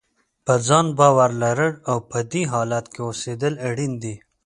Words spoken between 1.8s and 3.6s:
او په دې حالت کې اوسېدل